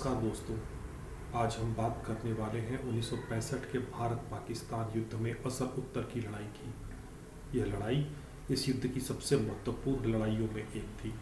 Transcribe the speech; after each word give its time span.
नमस्कार 0.00 0.22
दोस्तों, 0.22 0.54
आज 1.40 1.56
हम 1.60 1.74
बात 1.74 2.02
करने 2.06 2.32
वाले 2.32 2.58
हैं 2.58 2.78
1965 2.82 3.64
के 3.72 3.78
भारत 3.78 4.22
पाकिस्तान 4.30 4.96
युद्ध 4.96 5.18
में 5.20 5.42
असल 5.46 5.64
उत्तर 5.78 6.02
की 6.12 6.20
लड़ाई 6.20 6.44
की। 6.54 7.58
यह 7.58 7.66
लड़ाई 7.66 8.06
इस 8.50 8.68
युद्ध 8.68 8.86
की 8.86 9.00
सबसे 9.00 9.36
महत्वपूर्ण 9.36 10.12
लड़ाइयों 10.12 10.48
में 10.54 10.62
एक 10.62 10.88
थी। 11.00 11.12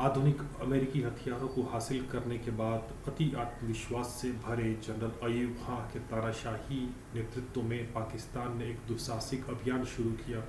आधुनिक 0.00 0.42
अमेरिकी 0.62 1.02
हथियारों 1.02 1.48
को 1.48 1.62
हासिल 1.68 2.02
करने 2.06 2.38
के 2.38 2.50
बाद 2.62 2.92
अति 3.08 3.32
आत्मविश्वास 3.36 4.18
से 4.22 4.32
भरे 4.48 4.74
जनरल 4.86 5.30
अयूब 5.30 5.54
खां 5.66 5.78
के 5.92 6.00
ताराशाही 6.10 6.82
नेतृत्व 7.14 7.62
में 7.62 7.92
पाकिस्तान 7.92 8.58
ने 8.58 8.70
एक 8.70 8.86
दुसाहसिक 8.88 9.48
अभियान 9.50 9.84
शुरू 9.96 10.10
किया, 10.26 10.44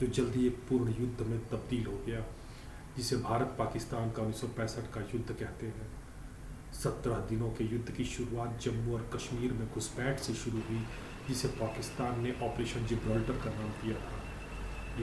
जो 0.00 0.06
जल्दी 0.06 0.46
एक 0.46 0.64
पूर्ण 0.68 0.94
युद्ध 1.00 1.26
में 1.26 1.38
तब्दील 1.48 1.86
हो 1.86 2.00
गया, 2.06 2.24
जिसे 2.96 3.16
भारत 3.28 3.56
पाकिस्तान 3.58 4.10
का 4.10 4.22
उन्नीस 4.22 4.40
सौ 4.40 4.46
पैंसठ 4.56 4.92
का 4.94 5.08
युद्ध 5.14 5.30
कहते 5.32 5.66
हैं। 5.68 6.05
सत्रह 6.76 7.14
दिनों 7.14 7.48
के 7.48 7.64
युद्ध 7.64 7.90
की 7.90 8.04
शुरुआत 8.04 8.58
जम्मू 8.62 8.94
और 8.94 9.10
कश्मीर 9.14 9.52
में 9.52 9.72
घुसपैठ 9.72 10.18
से 10.18 10.34
शुरू 10.34 10.58
हुई, 10.58 10.84
जिसे 11.28 11.48
पाकिस्तान 11.48 12.20
ने 12.20 12.34
ऑपरेशन 12.42 12.86
जिब्राल्टर 12.86 13.32
का 13.32 13.50
नाम 13.50 13.68
दिया 13.68 13.94
था। 13.94 14.16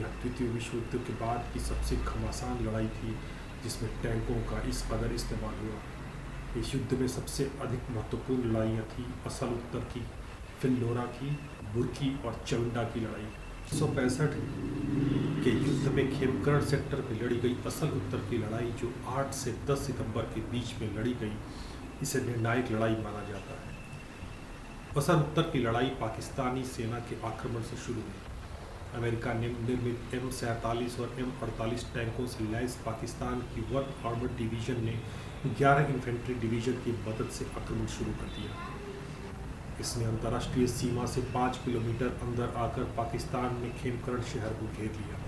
यह 0.00 0.06
द्वितीय 0.06 0.48
विश्व 0.48 0.76
युद्ध 0.76 1.06
के 1.06 1.12
बाद 1.12 1.50
की 1.54 1.60
सबसे 1.60 1.96
घमासान 1.96 2.64
लड़ाई 2.66 2.86
थी, 2.86 3.16
जिसमें 3.62 4.02
टैंकों 4.02 4.34
का 4.34 4.60
इस 4.68 4.82
कदर 4.82 5.12
इस्तेमाल 5.12 5.54
हुआ। 5.54 5.80
इस 6.60 6.74
युद्ध 6.74 6.94
में 6.94 7.08
सबसे 7.08 7.44
अधिक 7.60 7.90
महत्वपूर्ण 7.90 8.52
लड़ाइयाँ 8.52 8.84
थी 8.84 9.06
असल 9.26 9.46
उत्तर 9.46 9.78
की, 9.78 10.02
फिल्लोरा 10.60 11.02
की, 11.02 11.30
बुरकी 11.74 12.18
और 12.24 12.44
चवंडा 12.46 12.82
की 12.82 13.00
लड़ाई। 13.00 13.26
उन्नीस 13.82 14.20
के 15.44 15.50
युद्ध 15.50 15.92
में 15.94 16.06
खेमकरण 16.10 16.64
सेक्टर 16.64 17.00
में 17.00 17.20
लड़ी 17.20 17.36
गई 17.38 17.56
असल 17.66 17.88
उत्तर 17.96 18.20
की 18.28 18.36
लड़ाई 18.38 18.70
जो 18.80 18.92
8 19.14 19.32
से 19.34 19.52
10 19.66 19.86
सितंबर 19.86 20.22
के 20.34 20.40
बीच 20.50 20.74
में 20.80 20.94
लड़ी 20.96 21.12
गई, 21.22 21.32
इसे 22.02 22.20
निर्णायक 22.20 22.70
लड़ाई 22.72 22.94
माना 22.98 23.24
जाता 23.28 23.56
है। 23.56 23.72
असल 24.96 25.16
उत्तर 25.16 25.50
की 25.50 25.58
लड़ाई 25.58 25.90
पाकिस्तानी 26.00 26.64
सेना 26.66 26.98
के 27.08 27.16
आक्रमण 27.26 27.62
से 27.62 27.76
शुरू 27.76 28.00
हुई। 28.00 28.22
अमेरिका 28.94 29.32
ने 29.34 29.48
निर्मित 29.48 30.14
एम 30.14 30.30
सैंतालीस 30.32 30.98
और 31.00 31.16
एम 31.18 31.32
अड़तालीस 31.42 31.84
टैंकों 31.94 32.26
से 32.26 32.44
लैस 32.52 32.78
पाकिस्तान 32.86 33.40
की 33.54 33.66
वन 33.74 33.92
आर्मर 34.06 34.34
डिवीज़न 34.38 34.84
ने 34.84 34.98
11 35.60 35.92
इन्फेंट्री 35.94 36.34
डिवीज़न 36.46 36.80
की 36.84 36.92
मदद 37.08 37.30
से 37.30 37.44
आक्रमण 37.56 37.86
शुरू 37.96 38.12
कर 38.22 38.32
दिया। 38.38 38.72
इसने 39.80 40.04
अंतर्राष्ट्रीय 40.04 40.66
सीमा 40.70 41.06
से 41.12 41.20
पाँच 41.32 41.60
किलोमीटर 41.64 42.18
अंदर 42.22 42.52
आकर 42.58 42.84
पाकिस्तान 42.96 43.54
में 43.54 43.70
खेमकरण 43.78 44.22
शहर 44.32 44.52
को 44.60 44.66
घेर 44.66 44.90
लिया। 44.92 45.22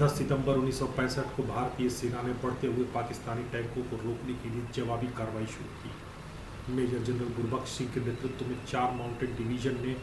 10 0.00 0.18
सितंबर 0.18 0.56
1965 0.56 1.28
को 1.36 1.42
भारतीय 1.42 1.88
सेना 1.88 2.22
ने 2.22 2.32
बढ़ते 2.32 2.66
हुए 2.66 2.84
पाकिस्तानी 2.84 3.42
टैंकों 3.42 3.82
को 3.82 3.96
रोकने 3.96 4.34
के 4.34 4.48
लिए 4.48 4.64
जवाबी 4.74 5.06
कार्रवाई 5.06 5.46
शुरू 5.46 5.68
की। 5.82 6.72
मेजर 6.72 6.98
जनरल 6.98 7.28
गुरबख्श 7.28 7.70
सिंह 7.70 7.90
के 7.90 8.00
नेतृत्व 8.00 8.46
में 8.46 8.56
चार 8.66 8.92
माउंटेड 8.92 9.36
डिवीज़न 9.36 9.76
ने 9.86 9.94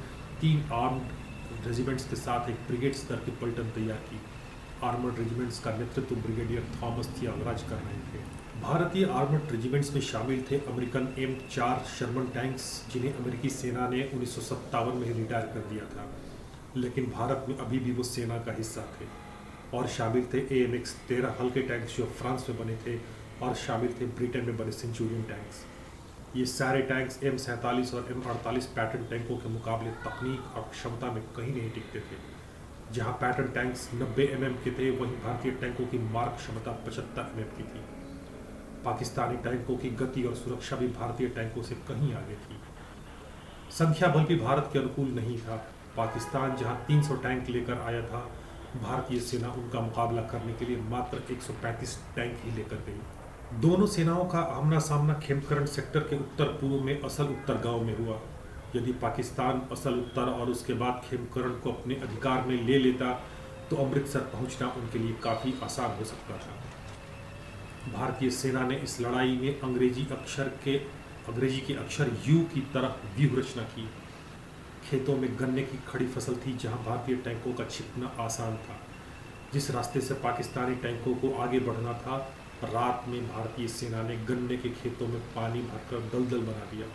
तीन 0.42 0.72
आर्म्ड 0.72 1.68
रेजिमेंट्स 1.68 2.10
के 2.10 2.16
साथ 2.16 2.50
एक 2.50 2.56
ब्रिगेड 2.56 2.94
स्तर 2.94 3.16
की 3.16 3.32
पलटन 3.32 3.70
तैयार 3.70 3.98
की। 3.98 4.20
आर्मर्ड 4.84 5.20
रेजिमेंट्स 5.20 5.60
का 5.60 5.78
नेतृत्व 5.78 6.16
ब्रिगेडियर 6.16 6.68
थॉमस 6.82 7.10
थियागराज 7.22 7.64
कर 7.64 7.76
रहे 7.76 8.00
थे। 8.14 8.24
भारतीय 8.62 9.06
आर्मर्ड 9.06 9.52
रेजिमेंट्स 9.52 9.94
में 9.94 10.02
शामिल 10.02 10.44
थे 10.52 10.58
अमेरिकन 10.58 11.14
एम 11.20 11.36
चार 11.52 11.86
शर्मन 12.00 12.24
टैंक्स, 12.24 12.86
जिन्हें 12.94 13.14
अमेरिकी 13.14 13.50
सेना 13.50 13.88
ने 13.88 14.10
उन्नीस 14.14 14.36
सौ 14.36 14.42
सत्तावन 14.42 14.98
में 14.98 15.14
रिटायर 15.14 15.46
कर 15.46 15.70
दिया 15.70 15.86
था। 15.86 16.10
लेकिन 16.78 17.06
भारत 17.06 17.46
में 17.50 17.58
अभी 17.58 17.80
भी 17.80 17.92
वो 17.92 18.04
सेना 18.04 18.38
का 18.38 18.54
हिस्सा 18.54 18.82
थे। 18.82 19.33
और 19.74 19.88
शामिल 19.88 20.28
थे 20.34 20.38
ए 20.38 20.64
एम 20.64 20.76
एक्स 20.76 20.96
तेरह 21.08 21.38
हल्के 21.40 21.62
टैंक्स 21.62 21.98
जो 21.98 22.06
फ्रांस 22.20 22.46
में 22.50 22.58
बने 22.60 22.76
थे 22.88 22.98
और 23.42 23.56
शामिल 23.56 23.94
थे 24.02 24.06
ब्रिटेन 24.18 24.46
में 24.46 24.58
बने 24.58 24.72
सेंचुरियन 24.72 25.24
टैंक्स 25.24 25.64
ये 26.36 26.46
सारे 26.46 26.82
टैंक्स 26.82 27.24
एम 27.24 27.38
सैंतालीस 27.38 27.94
और 27.94 28.08
एम 28.12 28.22
अड़तालीस 28.22 28.66
पैटर्न 28.66 29.06
टैंकों 29.06 29.38
के 29.38 29.50
मुकाबले 29.50 29.92
तकनीक 30.06 30.56
और 30.58 30.70
क्षमता 30.72 31.12
में 31.12 31.24
कहीं 31.36 31.56
नहीं 31.56 31.70
टिकते 31.72 32.00
थे। 32.00 32.18
जहाँ 32.94 33.14
पैटर्न 33.14 33.48
टैंक्स 33.48 33.90
90 33.94 34.28
एम 34.28 34.54
के 34.64 34.72
थे, 34.72 34.90
वहीं 34.92 35.14
भारतीय 35.14 35.52
टैंकों 35.52 35.86
की 35.86 35.98
मार्क 36.14 36.36
क्षमता 36.38 36.72
पचहत्तर 36.86 37.40
एम 37.40 37.50
की 37.58 37.64
थी। 37.64 37.84
पाकिस्तानी 38.86 39.38
टैंकों 39.38 39.78
की 39.78 39.90
गति 39.90 40.24
और 40.24 40.36
सुरक्षा 40.36 40.76
भी 40.76 40.88
भारतीय 40.88 41.28
टैंकों 41.28 41.64
से 41.64 41.76
कहीं 41.88 42.14
आगे 42.14 42.36
थी। 42.36 42.60
संख्या 43.72 44.10
बल 44.10 44.24
भी 44.24 44.36
भारत 44.36 44.70
के 44.74 44.80
अनुकूल 44.80 45.08
नहीं 45.12 45.38
था। 45.38 45.56
पाकिस्तान 45.98 46.56
जहाँ 46.56 46.86
300 46.88 47.16
टैंक 47.16 47.50
लेकर 47.50 47.82
आया 47.82 48.02
था 48.02 48.20
भारतीय 48.76 49.20
सेना 49.20 49.52
उनका 49.54 49.80
मुकाबला 49.82 50.22
करने 50.30 50.54
के 50.54 50.66
लिए 50.66 50.78
मात्र 50.90 51.18
135 51.32 51.98
टैंक 52.16 52.38
ही 52.44 52.52
लेकर 52.52 52.84
गई। 52.88 53.60
दोनों 53.62 53.88
सेनाओं 53.88 54.26
का 54.26 54.40
आमना 54.54 54.80
सामना 54.80 55.14
खेमकरण 55.20 55.66
सेक्टर 55.66 56.00
के 56.00 56.16
उत्तर 56.16 56.46
पूर्व 56.62 56.84
में 56.84 57.02
असल 57.02 57.24
उत्तर 57.26 57.58
गाँव 57.64 57.84
में 57.84 57.98
हुआ। 57.98 58.20
यदि 58.76 58.92
पाकिस्तान 59.02 59.62
असल 59.72 60.00
उत्तर 60.00 60.30
और 60.32 60.50
उसके 60.50 60.74
बाद 60.74 61.02
खेमकरण 61.10 61.52
को 61.60 61.72
अपने 61.72 61.96
अधिकार 62.04 62.48
में 62.48 62.56
ले 62.64 62.78
लेता 62.80 63.12
तो 63.70 63.76
अमृतसर 63.76 64.20
पहुँचना 64.32 64.68
उनके 64.78 65.00
लिए 65.00 65.14
काफ़ी 65.24 65.54
आसान 65.64 65.98
हो 65.98 66.06
सकता 66.06 66.38
था। 66.38 67.94
भारतीय 67.94 68.30
सेना 68.32 68.68
ने 68.68 68.76
इस 68.78 69.00
लड़ाई 69.02 69.38
में 69.38 69.60
अंग्रेज़ी 69.60 70.08
अक्षर 70.12 70.48
के, 70.64 70.78
अंग्रेज़ी 71.30 71.60
के 71.60 71.74
अक्षर 71.76 72.12
यू 72.26 72.40
की 72.54 72.62
तरह 72.74 72.96
व्यूह 73.18 73.40
रचना 73.40 73.64
की। 73.74 73.88
खेतों 74.90 75.18
में 75.18 75.40
गन्ने 75.40 75.62
की 75.62 75.80
खड़ी 75.88 76.08
फ़सल 76.08 76.36
थी, 76.36 76.58
जहाँ 76.58 76.84
भारतीय 76.84 77.16
टैंकों 77.16 77.54
का 77.54 77.66
छिपना 77.66 78.16
आसान 78.20 78.56
था। 78.56 78.80
जिस 79.54 79.72
रास्ते 79.72 80.02
से 80.02 80.14
पाकिस्तानी 80.14 80.76
टैंकों 80.76 81.16
को 81.16 81.38
आगे 81.38 81.60
बढ़ना 81.60 81.94
था, 81.94 82.18
रात 82.64 83.06
में 83.08 83.28
भारतीय 83.28 83.68
सेना 83.68 84.04
ने 84.04 84.16
गन्ने 84.18 84.58
के 84.58 84.70
खेतों 84.70 85.08
में 85.08 85.22
पानी 85.22 85.62
भरकर 85.62 86.00
दलदल 86.00 86.38
बना 86.38 86.66
दिया। 86.72 86.88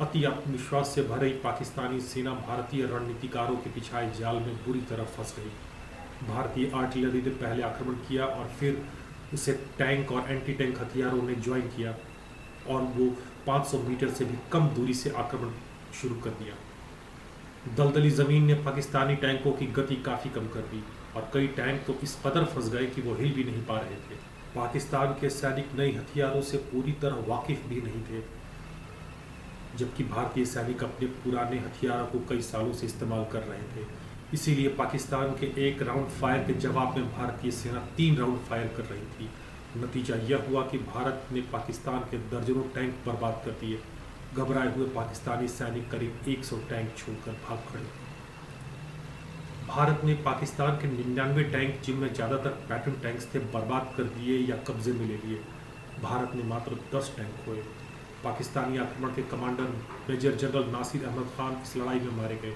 अति 0.00 0.24
आत्मविश्वास 0.24 0.88
से 0.88 1.02
भरी 1.02 1.30
पाकिस्तानी 1.30 2.00
सेना 2.00 2.30
भारतीय 2.30 2.86
रणनीतिकारों 2.86 3.56
के 3.56 3.70
पिछाए 3.70 4.12
जाल 4.18 4.36
में 4.36 4.56
बुरी 4.56 4.80
तरह 4.80 5.04
फंस 5.04 5.34
गई। 5.38 5.50
भारतीय 6.28 6.70
आर्टिलरी 6.74 7.22
ने 7.22 7.30
पहले 7.30 7.62
आक्रमण 7.62 7.94
किया 7.94 8.24
और 8.24 8.46
फिर 8.46 8.86
उसे 9.34 9.52
टैंक 9.52 10.12
और 10.12 10.30
एंटी 10.30 10.52
टैंक 10.52 10.78
हथियारों 10.78 11.22
ने 11.22 11.34
ज्वाइन 11.34 11.62
किया 11.62 11.94
और 12.68 12.82
वो 12.82 13.16
500 13.46 13.78
मीटर 13.78 14.10
से 14.10 14.24
भी 14.24 14.38
कम 14.52 14.68
दूरी 14.68 14.94
से 14.94 15.10
आक्रमण 15.10 15.50
शुरू 15.94 16.14
कर 16.14 16.30
दिया। 16.30 16.54
दलदली 17.68 18.10
ज़मीन 18.12 18.44
ने 18.44 18.54
पाकिस्तानी 18.64 19.14
टैंकों 19.16 19.52
की 19.52 19.66
गति 19.76 19.96
काफ़ी 20.02 20.30
कम 20.30 20.46
कर 20.48 20.60
दी 20.70 20.82
और 21.16 21.30
कई 21.34 21.46
टैंक 21.56 21.82
तो 21.86 21.94
इस 22.02 22.16
कदर 22.26 22.44
फंस 22.44 22.68
गए 22.72 22.86
कि 22.86 23.02
वो 23.02 23.14
हिल 23.14 23.32
भी 23.32 23.44
नहीं 23.44 23.62
पा 23.66 23.78
रहे 23.78 23.96
थे। 24.02 24.18
पाकिस्तान 24.54 25.12
के 25.20 25.30
सैनिक 25.30 25.74
नए 25.78 25.90
हथियारों 25.92 26.42
से 26.42 26.58
पूरी 26.66 26.92
तरह 27.02 27.24
वाकिफ 27.28 27.66
भी 27.68 27.80
नहीं 27.80 28.02
थे, 28.02 28.20
जबकि 29.78 30.04
भारतीय 30.04 30.44
सैनिक 30.46 30.84
अपने 30.84 31.06
पुराने 31.16 31.58
हथियारों 31.58 32.06
को 32.06 32.18
कई 32.28 32.40
सालों 32.42 32.72
से 32.72 32.86
इस्तेमाल 32.86 33.24
कर 33.32 33.42
रहे 33.42 33.62
थे। 33.74 33.86
इसीलिए 34.34 34.68
पाकिस्तान 34.76 35.32
के 35.40 35.46
एक 35.66 35.82
राउंड 35.82 36.08
फायर 36.20 36.44
के 36.44 36.54
जवाब 36.60 36.96
में 36.96 37.10
भारतीय 37.12 37.50
सेना 37.52 37.80
तीन 37.96 38.16
राउंड 38.16 38.38
फायर 38.40 38.72
कर 38.76 38.84
रही 38.84 39.06
थी। 39.18 39.28
नतीजा 39.76 40.16
यह 40.28 40.46
हुआ 40.48 40.62
कि 40.62 40.78
भारत 40.86 41.26
ने 41.32 41.40
पाकिस्तान 41.52 42.00
के 42.10 42.18
दर्जनों 42.30 42.62
टैंक 42.74 42.94
बर्बाद 43.06 43.42
कर 43.44 43.50
दिए। 43.60 43.78
घबराए 44.36 44.74
हुए 44.74 44.86
पाकिस्तानी 44.94 45.48
सैनिक 45.50 45.90
करीब 45.90 46.24
100 46.28 46.56
टैंक 46.70 46.94
छोड़कर 46.98 47.36
भाग 47.44 47.58
खड़े। 47.68 47.84
भारत 49.68 50.04
ने 50.04 50.14
पाकिस्तान 50.24 50.76
के 50.80 50.88
निन्यानवे 50.88 51.44
टैंक 51.52 51.80
जिनमें 51.84 52.12
ज़्यादातर 52.12 52.50
पैटर्न 52.68 53.00
टैंक्स 53.02 53.28
थे 53.34 53.38
बर्बाद 53.54 53.92
कर 53.96 54.04
दिए 54.16 54.38
या 54.40 54.56
कब्जे 54.68 54.92
में 54.92 55.06
ले 55.06 55.16
लिए। 55.16 55.40
भारत 56.02 56.34
ने 56.36 56.42
मात्र 56.44 56.78
10 56.94 57.10
टैंक 57.16 57.44
खोए। 57.44 57.62
पाकिस्तानी 58.24 58.78
आक्रमण 58.78 59.14
के 59.14 59.22
commander 59.30 59.72
major 60.08 60.36
general 60.36 60.70
Nasir 60.70 61.04
Ahmed 61.06 61.28
Khan 61.36 61.60
इस 61.62 61.76
लड़ाई 61.76 62.00
में 62.00 62.16
मारे 62.16 62.36
गए। 62.42 62.54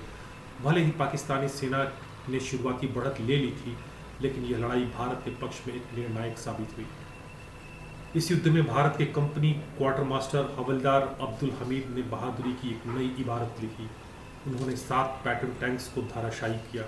भले 0.63 0.81
ही 0.85 0.91
पाकिस्तानी 0.99 1.49
सेना 1.51 1.85
ने 2.29 2.41
शुरुआती 2.43 2.87
बढ़त 2.95 3.21
ले 3.21 3.37
ली 3.37 3.51
थी, 3.59 3.77
लेकिन 4.23 4.45
यह 4.45 4.59
लड़ाई 4.59 4.85
भारत 4.97 5.23
के 5.25 5.31
पक्ष 5.37 5.67
में 5.67 5.75
एक 5.75 5.95
निर्णायक 5.95 6.39
साबित 6.39 6.77
हुई। 6.77 6.87
इस 8.17 8.31
युद्ध 8.31 8.49
में 8.49 8.65
भारत 8.67 8.95
के 8.99 9.05
कंपनी 9.07 9.51
क्वार्टर 9.77 10.05
मास्टर 10.05 10.49
हवलदार 10.57 11.03
अब्दुल 11.23 11.51
हमीद 11.59 11.91
ने 11.97 12.03
बहादुरी 12.11 12.53
की 12.53 12.69
एक 12.69 12.87
नई 12.87 13.05
इबारत 13.21 13.61
लिखी। 13.61 13.85
उन्होंने 14.47 14.75
सात 14.77 15.21
पैटर्न 15.25 15.53
टैंक्स 15.61 15.87
को 15.89 16.03
धाराशाही 16.05 16.57
किया। 16.73 16.85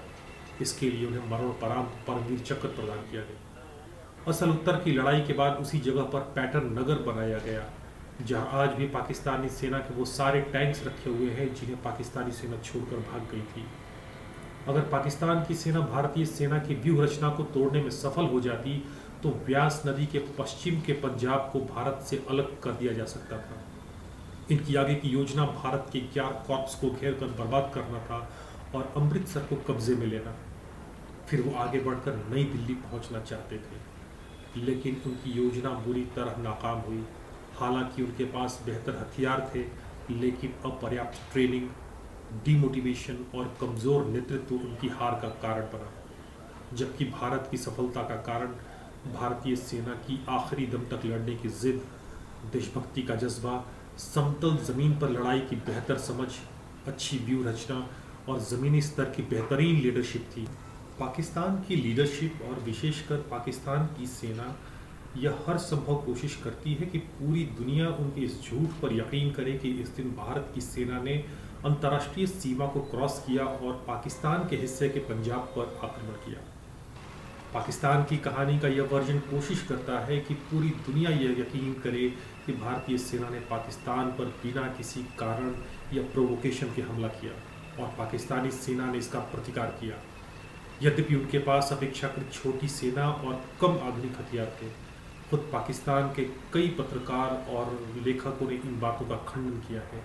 इसके 0.63 0.89
लिए 0.91 1.07
उन्हें 1.07 1.29
मरणोपरांत 1.31 1.93
परमवीर 2.07 2.39
चक्र 2.41 2.69
प्रदान 2.71 2.99
किया 3.11 3.23
गया। 3.23 3.63
असल 4.29 4.51
उत्तर 4.51 4.77
की 4.77 4.93
लड़ाई 4.93 5.21
के 5.21 5.33
बाद 5.33 5.61
उसी 5.61 5.79
जगह 5.81 6.09
पर 6.13 6.21
पैटर्न 6.35 6.73
नगर 6.79 7.03
बनाया 7.03 7.39
गया, 7.39 7.63
जहाँ 8.23 8.63
आज 8.63 8.75
भी 8.79 8.87
पाकिस्तानी 8.89 9.49
सेना 9.51 9.79
के 9.79 9.95
वो 9.95 10.05
सारे 10.07 10.41
टैंक्स 10.53 10.85
रखे 10.87 11.11
हुए 11.11 11.31
हैं 11.31 11.47
जिन्हें 11.55 11.83
पाकिस्तानी 11.83 12.33
सेना 12.33 12.61
छोड़कर 12.63 13.07
भाग 13.13 13.29
गई 13.33 13.45
थी। 13.53 13.65
अगर 14.69 14.81
पाकिस्तान 14.91 15.45
की 15.45 15.55
सेना 15.55 15.81
भारतीय 15.87 16.27
सेना 16.27 16.59
की 16.59 16.75
व्यूह 16.75 17.05
रचना 17.05 17.29
को 17.29 17.43
तोड़ने 17.55 17.83
में 17.83 17.91
सफल 17.93 18.27
हो 18.27 18.41
जाती 18.41 18.77
तो 19.23 19.31
व्यास 19.47 19.83
नदी 19.87 20.07
के 20.07 20.19
पश्चिम 20.39 20.81
के 20.81 20.93
पंजाब 20.93 21.49
को 21.53 21.61
भारत 21.75 22.05
से 22.07 22.25
अलग 22.31 22.61
कर 22.61 22.73
दिया 22.73 22.93
जा 22.93 23.05
सकता 23.05 23.37
था। 23.39 23.61
इनकी 24.51 24.75
आगे 24.75 24.95
की 24.95 25.09
योजना 25.09 25.45
भारत 25.47 25.87
के 25.93 26.01
ग्यारह 26.15 26.43
कॉर्प्स 26.47 26.75
को 26.75 26.91
घेर 26.91 27.13
कर 27.13 27.27
बर्बाद 27.39 27.71
करना 27.75 27.99
था 27.99 28.19
और 28.75 28.93
अमृतसर 28.97 29.41
को 29.41 29.57
कब्जे 29.69 29.95
में 29.95 30.07
लेना। 30.07 30.35
फिर 31.29 31.41
वो 31.41 31.55
आगे 31.59 31.81
बढ़कर 31.81 32.17
नई 32.31 32.45
दिल्ली 32.45 32.75
पहुँचना 32.75 33.21
चाहते 33.21 33.57
थे। 33.59 34.61
लेकिन 34.61 35.01
उनकी 35.07 35.31
योजना 35.31 35.71
बुरी 35.87 36.05
तरह 36.17 36.43
नाकाम 36.43 36.81
हुई। 36.81 37.05
हालाँकि 37.57 38.03
उनके 38.03 38.25
पास 38.25 38.61
बेहतर 38.67 38.97
हथियार 38.97 39.51
थे, 39.55 39.65
लेकिन 40.11 40.55
अपर्याप्त 40.65 41.21
ट्रेनिंग 41.33 41.69
डिमोटिवेशन 42.45 43.25
और 43.35 43.55
कमज़ोर 43.61 44.05
नेतृत्व 44.07 44.55
उनकी 44.55 44.89
हार 44.89 45.19
का 45.23 45.29
कारण 45.43 45.65
बना। 45.73 45.91
जबकि 46.77 47.05
भारत 47.05 47.49
की 47.51 47.57
सफलता 47.57 48.03
का 48.03 48.17
कारण 48.29 48.55
भारतीय 49.09 49.57
सेना 49.57 49.95
की 50.07 50.25
आखिरी 50.29 50.67
दम 50.67 50.85
तक 50.91 51.07
लड़ने 51.07 51.35
की 51.37 51.49
जिद, 51.51 51.83
देशभक्ति 52.53 53.03
का 53.03 53.15
जज्बा, 53.15 53.65
समतल 53.99 54.57
ज़मीन 54.65 54.99
पर 54.99 55.11
लड़ाई 55.11 55.41
की 55.41 55.57
बेहतर 55.57 55.99
समझ, 55.99 56.29
अच्छी 56.87 57.19
व्यू 57.19 57.43
रचना 57.45 57.87
और 58.29 58.41
ज़मीनी 58.41 58.83
स्तर 58.83 59.05
की 59.05 59.23
बेहतरीन 59.23 59.81
लीडरशिप 59.81 60.29
थी। 60.37 60.47
पाकिस्तान 61.01 61.63
की 61.69 61.77
लीडरशिप 61.77 62.43
और 62.49 62.61
विशेषकर 62.61 63.17
पाकिस्तान 63.31 63.87
की 63.99 64.07
सेना, 64.07 64.55
यह 65.17 65.39
हर 65.49 65.59
संभव 65.59 65.97
कोशिश 66.05 66.37
करती 66.45 66.75
है 66.75 66.87
कि 66.87 66.99
पूरी 66.99 67.45
दुनिया 67.59 67.89
उनके 67.95 68.21
इस 68.21 68.41
झूठ 68.43 68.81
पर 68.83 68.93
यकीन 68.93 69.31
करे 69.31 69.53
कि 69.59 69.71
इस 69.83 69.89
दिन 69.89 70.11
भारत 70.17 70.51
की 70.55 70.61
सेना 70.61 71.03
ने 71.03 71.15
अंतर्राष्ट्रीय 71.65 72.27
सीमा 72.27 72.67
को 72.67 72.81
क्रॉस 72.91 73.23
किया 73.27 73.45
और 73.45 73.85
पाकिस्तान 73.89 74.49
के 74.49 74.57
हिस्से 74.57 74.89
के 74.89 75.01
पंजाब 75.11 75.53
पर 75.57 75.79
आक्रमण 75.85 76.15
किया। 76.25 76.41
पाकिस्तान 77.55 78.05
की 78.05 78.17
कहानी 78.17 78.59
का 78.59 78.69
यह 78.69 78.89
वर्जन 78.93 79.19
कोशिश 79.21 79.63
करता 79.63 79.99
है 80.05 80.19
कि 80.19 80.35
पूरी 80.51 80.69
दुनिया 80.87 81.11
यह 81.11 81.41
यकीन 81.41 81.73
करे 81.83 82.09
कि 82.47 82.53
भारतीय 82.53 82.99
सेना 82.99 83.29
ने 83.29 83.41
पाकिस्तान 83.51 84.11
पर 84.11 84.25
बिना 84.43 84.63
किसी 84.69 85.03
कारण 85.19 85.53
या 85.95 86.03
प्रोवोकेशन 86.13 86.73
के 86.77 86.83
हमला 86.83 87.09
किया 87.17 87.33
और 87.83 87.93
पाकिस्तानी 87.99 88.51
सेना 88.51 88.87
ने 88.93 88.99
इसका 88.99 89.19
प्रतिकार 89.33 89.77
किया। 89.81 89.97
यद्यपि 90.83 91.15
उनके 91.15 91.39
पास 91.39 91.69
अपेक्षाकृत 91.73 92.33
छोटी 92.33 92.69
सेना 92.69 93.09
और 93.09 93.45
कम 93.61 93.79
आधुनिक 93.83 94.17
हथियार 94.19 94.47
थे, 94.63 94.69
खुद 95.31 95.49
पाकिस्तान 95.53 96.09
के 96.09 96.25
कई 96.53 96.69
पत्रकार 96.79 97.31
और 97.51 97.79
लेखकों 98.07 98.49
ने 98.49 98.55
इन 98.57 98.81
बातों 98.81 99.07
का 99.09 99.17
खंडन 99.29 99.61
किया 99.69 99.81
है। 99.83 100.03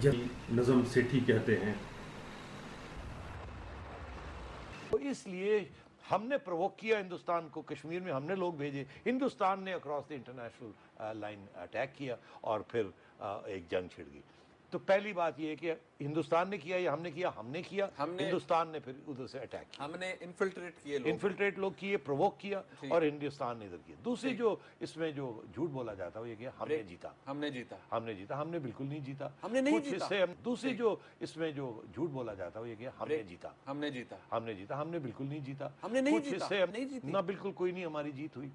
जब 0.00 0.14
नजम 0.52 0.82
सेठी 0.86 1.20
कहते 1.22 1.54
हैं 1.56 1.74
तो 4.90 4.98
इसलिए 4.98 5.68
हमने 6.08 6.36
प्रवोक 6.38 6.76
किया 6.80 6.98
हिंदुस्तान 6.98 7.48
को 7.48 7.62
कश्मीर 7.62 8.00
में 8.02 8.12
हमने 8.12 8.34
लोग 8.36 8.56
भेजे। 8.58 8.86
हिंदुस्तान 9.06 9.62
ने 9.62 9.72
across 9.72 10.08
the 10.08 10.12
international 10.12 11.20
line 11.20 11.46
attack 11.56 11.94
किया 11.98 12.16
और 12.44 12.62
फिर 12.70 12.84
uh, 12.84 13.46
एक 13.46 13.68
जंग 13.70 13.90
छिड़ 13.90 14.06
गई। 14.06 14.22
तो 14.72 14.78
पहली 14.78 15.12
बात 15.12 15.40
यह 15.40 15.48
है 15.48 15.56
कि 15.56 15.70
हिंदुस्तान 15.70 16.50
ने 16.50 16.58
किया 16.58 16.78
या 16.78 16.92
हमने 16.92 17.10
किया? 17.10 17.34
हमने 17.36 17.62
किया। 17.62 17.90
हमने- 17.98 18.20
हिंदुस्तान 18.20 18.70
ने 18.70 18.80
फिर 18.80 19.02
उधर 19.08 19.26
से 19.26 19.38
अटैक 19.38 19.62
किया। 19.62 19.84
हमने 19.84 20.18
इन्फिल्ट्रेट 20.22 20.74
किए 20.84 20.98
लोग 20.98 21.08
इन्फिल्ट्रेट 21.08 21.58
लोग 21.58 21.78
किए 21.78 21.96
प्रोवोक 21.96 22.38
किया 22.38 22.64
और 22.92 23.04
हिंदुस्तान 23.04 23.58
ने 23.58 23.66
इधर 23.66 23.76
किया। 23.76 23.96
दूसरी 24.04 24.34
जो। 24.34 24.60
इसमें 24.82 25.14
जो 25.14 25.44
झूठ 25.56 25.70
बोला 25.70 25.94
जाता 25.94 26.18
है 26.18 26.24
वो 26.24 26.30
ये 26.30 26.36
कि 26.36 26.44
हमने 26.44 26.78
जीता। 26.78 27.14
हमने 27.26 27.50
जीता। 27.50 27.76
हमने 27.92 28.14
जीता। 28.14 28.36
हमने 28.36 28.58
बिल्कुल 28.58 28.86
नहीं 28.86 29.02
जीता। 29.02 29.32
हमने 29.42 29.60
नहीं 29.60 29.74
कुछ 29.74 29.84
जीता। 29.84 29.96
हिस्से 29.96 30.20
हम 30.20 30.34
दूसरी 30.44 30.74
जो। 30.74 31.02
इसमें 31.22 31.54
जो 31.54 31.84
झूठ 31.94 32.10
बोला 32.10 32.34
जाता 32.34 32.58
है 32.58 32.64
वो 32.64 32.70
ये 32.70 32.76
कि 32.76 32.84
हमने 32.84 33.22
जीता। 33.22 33.54
हमने 33.66 33.90
जीता। 33.90 34.16
हमने 34.32 34.54
जीता। 34.54 34.76
हमने 34.76 34.98
बिल्कुल 34.98 35.26
नहीं 35.26 35.42
जीता। 35.42 35.72
हमने 35.82 36.20
जीता, 36.20 36.48
नहीं 36.66 36.86
जीती। 36.86 37.08
ना 37.08 37.22
बिल्कुल 37.22 37.52
कोई 37.52 37.72
नहीं 37.72 37.86
हमारी 37.86 38.12
जीत 38.12 38.36
हुई। 38.36 38.50